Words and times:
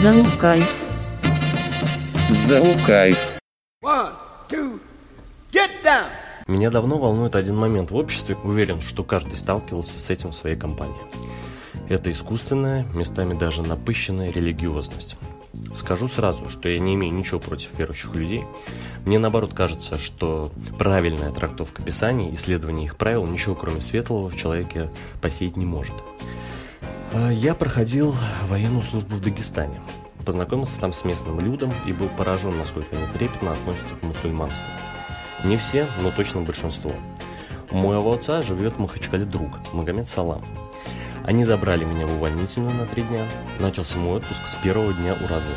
Залукай. 0.00 0.62
Залукай. 2.46 3.16
One, 3.82 4.12
two, 4.48 4.78
get 5.50 5.70
down! 5.82 6.06
Меня 6.46 6.70
давно 6.70 6.98
волнует 6.98 7.34
один 7.34 7.56
момент 7.56 7.90
в 7.90 7.96
обществе, 7.96 8.36
уверен, 8.44 8.80
что 8.80 9.02
каждый 9.02 9.36
сталкивался 9.36 9.98
с 9.98 10.08
этим 10.08 10.30
в 10.30 10.36
своей 10.36 10.54
компании. 10.54 11.00
Это 11.88 12.12
искусственная, 12.12 12.84
местами 12.94 13.34
даже 13.36 13.62
напыщенная 13.62 14.30
религиозность. 14.30 15.16
Скажу 15.74 16.06
сразу, 16.06 16.48
что 16.48 16.68
я 16.68 16.78
не 16.78 16.94
имею 16.94 17.12
ничего 17.12 17.40
против 17.40 17.76
верующих 17.76 18.14
людей. 18.14 18.44
Мне 19.04 19.18
наоборот 19.18 19.52
кажется, 19.52 19.98
что 19.98 20.52
правильная 20.78 21.32
трактовка 21.32 21.82
Писаний, 21.82 22.32
исследование 22.34 22.84
их 22.84 22.96
правил, 22.96 23.26
ничего 23.26 23.56
кроме 23.56 23.80
светлого 23.80 24.28
в 24.28 24.36
человеке 24.36 24.90
посеять 25.20 25.56
не 25.56 25.66
может. 25.66 25.94
А 27.10 27.30
Я 27.30 27.54
проходил 27.54 28.14
военную 28.48 28.84
службу 28.84 29.16
в 29.16 29.20
Дагестане. 29.20 29.80
Познакомился 30.26 30.78
там 30.78 30.92
с 30.92 31.04
местным 31.04 31.40
людом 31.40 31.72
и 31.86 31.92
был 31.92 32.08
поражен, 32.08 32.58
насколько 32.58 32.94
они 32.96 33.06
трепетно 33.14 33.52
относятся 33.52 33.94
к 33.94 34.02
мусульманству. 34.02 34.68
Не 35.42 35.56
все, 35.56 35.86
но 36.02 36.10
точно 36.10 36.42
большинство. 36.42 36.92
У 37.70 37.78
моего 37.78 38.12
отца 38.12 38.42
живет 38.42 38.74
в 38.74 38.78
Махачкале 38.80 39.24
друг, 39.24 39.48
Магомед 39.72 40.08
Салам. 40.08 40.42
Они 41.24 41.46
забрали 41.46 41.84
меня 41.84 42.06
в 42.06 42.16
увольнительную 42.16 42.74
на 42.74 42.86
три 42.86 43.02
дня. 43.02 43.26
Начался 43.58 43.98
мой 43.98 44.18
отпуск 44.18 44.46
с 44.46 44.54
первого 44.56 44.92
дня 44.92 45.14
уразы. 45.14 45.54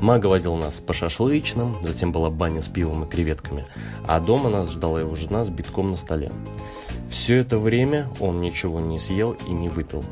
Мага 0.00 0.26
возил 0.26 0.54
нас 0.54 0.80
по 0.80 0.92
шашлычным, 0.92 1.78
затем 1.82 2.12
была 2.12 2.30
баня 2.30 2.62
с 2.62 2.68
пивом 2.68 3.04
и 3.04 3.08
креветками, 3.08 3.66
а 4.06 4.20
дома 4.20 4.48
нас 4.48 4.70
ждала 4.70 5.00
его 5.00 5.14
жена 5.16 5.42
с 5.42 5.50
битком 5.50 5.90
на 5.90 5.96
столе. 5.96 6.30
Все 7.10 7.36
это 7.36 7.58
время 7.58 8.08
он 8.20 8.40
ничего 8.40 8.80
не 8.80 8.98
съел 8.98 9.32
и 9.32 9.50
не 9.50 9.68
выпил. 9.68 10.04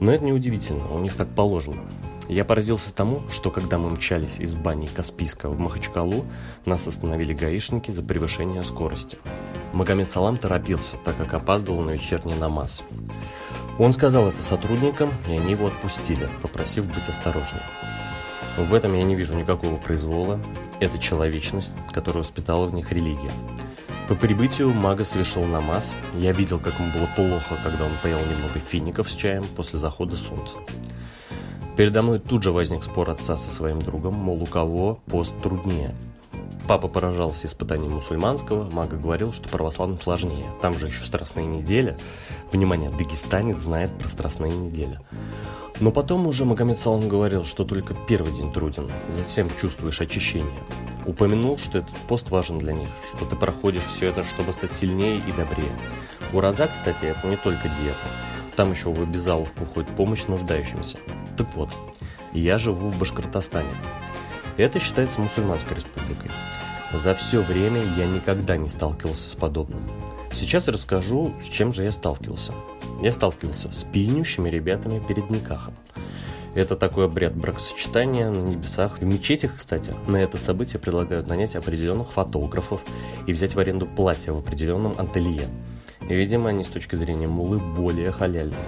Но 0.00 0.12
это 0.12 0.24
не 0.24 0.32
удивительно, 0.32 0.88
у 0.92 0.98
них 0.98 1.16
так 1.16 1.28
положено. 1.28 1.82
Я 2.28 2.44
поразился 2.44 2.92
тому, 2.94 3.22
что 3.32 3.50
когда 3.50 3.78
мы 3.78 3.88
мчались 3.90 4.38
из 4.38 4.54
бани 4.54 4.86
Каспийска 4.86 5.48
в 5.48 5.58
Махачкалу, 5.58 6.26
нас 6.66 6.86
остановили 6.86 7.32
гаишники 7.32 7.90
за 7.90 8.02
превышение 8.02 8.62
скорости. 8.62 9.16
Магомед 9.72 10.10
Салам 10.10 10.36
торопился, 10.36 10.96
так 11.04 11.16
как 11.16 11.32
опаздывал 11.32 11.80
на 11.80 11.90
вечерний 11.90 12.34
намаз. 12.34 12.82
Он 13.78 13.92
сказал 13.92 14.28
это 14.28 14.42
сотрудникам, 14.42 15.10
и 15.26 15.32
они 15.32 15.52
его 15.52 15.68
отпустили, 15.68 16.28
попросив 16.42 16.86
быть 16.86 17.08
осторожнее. 17.08 17.62
В 18.58 18.74
этом 18.74 18.94
я 18.94 19.04
не 19.04 19.14
вижу 19.14 19.34
никакого 19.34 19.76
произвола. 19.76 20.38
Это 20.80 20.98
человечность, 20.98 21.72
которую 21.92 22.24
воспитала 22.24 22.66
в 22.66 22.74
них 22.74 22.92
религия. 22.92 23.30
По 24.08 24.14
прибытию 24.14 24.72
мага 24.72 25.04
совершил 25.04 25.44
намаз. 25.44 25.92
Я 26.14 26.32
видел, 26.32 26.58
как 26.58 26.80
ему 26.80 26.90
было 26.92 27.06
плохо, 27.14 27.58
когда 27.62 27.84
он 27.84 27.92
поел 28.02 28.18
немного 28.20 28.58
фиников 28.58 29.10
с 29.10 29.14
чаем 29.14 29.44
после 29.54 29.78
захода 29.78 30.16
солнца. 30.16 30.56
Передо 31.76 32.00
мной 32.00 32.18
тут 32.18 32.42
же 32.42 32.50
возник 32.50 32.84
спор 32.84 33.10
отца 33.10 33.36
со 33.36 33.50
своим 33.50 33.80
другом, 33.80 34.14
мол, 34.14 34.42
у 34.42 34.46
кого 34.46 35.00
пост 35.06 35.34
труднее. 35.42 35.94
Папа 36.66 36.88
поражался 36.88 37.46
испытанием 37.46 37.92
мусульманского, 37.92 38.70
мага 38.70 38.96
говорил, 38.96 39.32
что 39.32 39.48
православный 39.50 39.98
сложнее. 39.98 40.46
Там 40.62 40.72
же 40.74 40.86
еще 40.86 41.04
страстная 41.04 41.44
неделя. 41.44 41.98
Внимание, 42.50 42.90
дагестанец 42.90 43.58
знает 43.58 43.90
про 43.98 44.08
страстные 44.08 44.52
недели. 44.52 44.98
Но 45.80 45.92
потом 45.92 46.26
уже 46.26 46.44
Магомед 46.44 46.78
Салам 46.78 47.08
говорил, 47.08 47.44
что 47.44 47.64
только 47.64 47.94
первый 47.94 48.32
день 48.32 48.52
труден, 48.52 48.90
затем 49.10 49.48
чувствуешь 49.60 50.00
очищение. 50.00 50.50
Упомянул, 51.06 51.56
что 51.56 51.78
этот 51.78 51.96
пост 52.08 52.30
важен 52.30 52.58
для 52.58 52.72
них, 52.72 52.88
что 53.14 53.24
ты 53.24 53.36
проходишь 53.36 53.84
все 53.84 54.06
это, 54.06 54.24
чтобы 54.24 54.52
стать 54.52 54.72
сильнее 54.72 55.18
и 55.18 55.32
добрее. 55.32 55.70
Ураза, 56.32 56.66
кстати, 56.66 57.04
это 57.04 57.26
не 57.28 57.36
только 57.36 57.68
диета. 57.68 57.96
Там 58.56 58.72
еще 58.72 58.92
в 58.92 59.00
обязаловку 59.00 59.64
входит 59.64 59.88
помощь 59.90 60.26
нуждающимся. 60.26 60.98
Так 61.36 61.46
вот, 61.54 61.70
я 62.32 62.58
живу 62.58 62.88
в 62.88 62.98
Башкортостане. 62.98 63.72
Это 64.56 64.80
считается 64.80 65.20
мусульманской 65.20 65.76
республикой. 65.76 66.30
За 66.92 67.14
все 67.14 67.40
время 67.40 67.82
я 67.96 68.06
никогда 68.06 68.56
не 68.56 68.68
сталкивался 68.68 69.28
с 69.28 69.34
подобным. 69.34 69.82
Сейчас 70.32 70.66
расскажу, 70.66 71.32
с 71.40 71.46
чем 71.46 71.72
же 71.72 71.84
я 71.84 71.92
сталкивался. 71.92 72.52
Я 73.00 73.12
сталкивался 73.12 73.70
с 73.72 73.84
пьянющими 73.84 74.48
ребятами 74.48 75.00
перед 75.00 75.30
Никахом. 75.30 75.74
Это 76.54 76.76
такой 76.76 77.04
обряд 77.04 77.36
бракосочетания 77.36 78.30
на 78.30 78.38
небесах. 78.38 78.98
В 78.98 79.04
мечетях, 79.04 79.52
кстати, 79.56 79.94
на 80.08 80.16
это 80.16 80.36
событие 80.38 80.80
предлагают 80.80 81.28
нанять 81.28 81.54
определенных 81.54 82.10
фотографов 82.10 82.80
и 83.26 83.32
взять 83.32 83.54
в 83.54 83.58
аренду 83.60 83.86
платье 83.86 84.32
в 84.32 84.38
определенном 84.38 84.94
ателье. 84.98 85.46
И, 86.08 86.14
видимо, 86.14 86.48
они 86.48 86.64
с 86.64 86.68
точки 86.68 86.96
зрения 86.96 87.28
мулы 87.28 87.58
более 87.58 88.10
халяльные. 88.10 88.58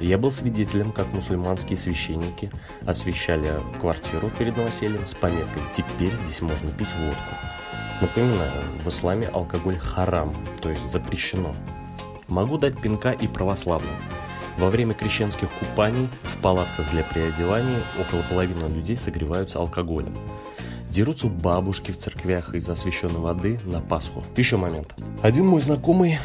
Я 0.00 0.18
был 0.18 0.32
свидетелем, 0.32 0.90
как 0.90 1.12
мусульманские 1.12 1.76
священники 1.76 2.50
освещали 2.86 3.48
квартиру 3.80 4.32
перед 4.36 4.56
новосельем 4.56 5.06
с 5.06 5.14
пометкой 5.14 5.62
«Теперь 5.72 6.14
здесь 6.16 6.42
можно 6.42 6.72
пить 6.72 6.92
водку». 6.98 7.34
Напоминаю, 8.00 8.62
в 8.82 8.88
исламе 8.88 9.28
алкоголь 9.28 9.78
харам, 9.78 10.34
то 10.60 10.70
есть 10.70 10.90
запрещено. 10.90 11.54
Могу 12.32 12.56
дать 12.56 12.80
пинка 12.80 13.10
и 13.10 13.28
православным. 13.28 13.94
Во 14.56 14.70
время 14.70 14.94
крещенских 14.94 15.50
купаний 15.50 16.08
в 16.22 16.38
палатках 16.38 16.90
для 16.90 17.02
переодевания 17.02 17.78
около 18.00 18.22
половины 18.22 18.68
людей 18.68 18.96
согреваются 18.96 19.58
алкоголем. 19.58 20.16
Дерутся 20.88 21.26
бабушки 21.26 21.90
в 21.90 21.98
церквях 21.98 22.54
из-за 22.54 22.72
освященной 22.72 23.20
воды 23.20 23.60
на 23.64 23.82
Пасху. 23.82 24.24
Еще 24.34 24.56
момент. 24.56 24.94
Один 25.20 25.46
мой 25.46 25.60
знакомый 25.60 26.18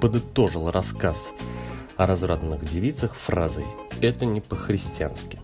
подытожил 0.00 0.70
рассказ 0.70 1.30
о 1.98 2.06
развратных 2.06 2.64
девицах 2.64 3.14
фразой 3.14 3.66
«это 4.00 4.24
не 4.24 4.40
по-христиански». 4.40 5.40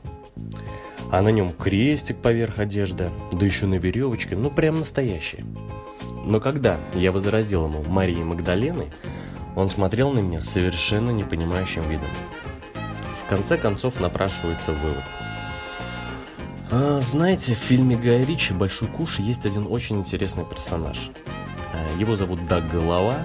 А 1.12 1.20
на 1.20 1.28
нем 1.28 1.50
крестик 1.50 2.16
поверх 2.16 2.58
одежды, 2.58 3.10
да 3.32 3.44
еще 3.44 3.66
на 3.66 3.74
веревочке, 3.74 4.34
ну 4.34 4.48
прям 4.48 4.78
настоящий. 4.78 5.44
Но 6.24 6.40
когда 6.40 6.80
я 6.94 7.12
возразил 7.12 7.66
ему 7.66 7.84
Марии 7.84 8.22
Магдалены, 8.22 8.86
он 9.56 9.70
смотрел 9.70 10.12
на 10.12 10.20
меня 10.20 10.40
с 10.40 10.50
совершенно 10.50 11.10
непонимающим 11.10 11.88
видом. 11.88 12.10
В 13.20 13.28
конце 13.28 13.56
концов 13.56 13.98
напрашивается 13.98 14.72
вывод. 14.72 15.02
А, 16.70 17.00
знаете, 17.00 17.54
в 17.54 17.58
фильме 17.58 17.96
Гая 17.96 18.24
Ричи 18.24 18.52
«Большой 18.52 18.88
куш» 18.88 19.18
есть 19.18 19.46
один 19.46 19.66
очень 19.68 19.96
интересный 19.96 20.44
персонаж. 20.44 21.10
А, 21.72 21.98
его 21.98 22.14
зовут 22.14 22.46
Даг 22.46 22.70
Голова, 22.70 23.16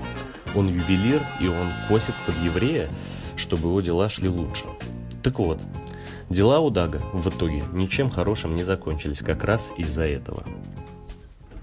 он 0.56 0.68
ювелир, 0.68 1.22
и 1.40 1.47
он 1.47 1.69
косит 1.88 2.16
под 2.25 2.36
еврея, 2.38 2.90
чтобы 3.36 3.68
его 3.68 3.81
дела 3.81 4.09
шли 4.09 4.30
лучше. 4.30 4.63
Так 5.22 5.38
вот, 5.38 5.59
дела 6.30 6.59
у 6.59 6.69
Дага 6.69 7.02
в 7.13 7.28
итоге 7.28 7.63
ничем 7.74 8.09
хорошим 8.09 8.56
не 8.56 8.63
закончились 8.63 9.19
как 9.19 9.44
раз 9.44 9.69
из-за 9.78 10.08
этого– 10.08 10.44